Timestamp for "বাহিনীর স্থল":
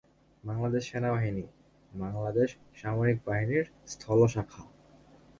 3.27-4.19